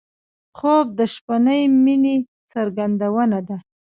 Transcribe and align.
خوب 0.57 0.85
د 0.99 1.01
شپهنۍ 1.13 1.61
مینې 1.83 2.15
څرګندونه 2.51 3.39
ده 3.47 3.57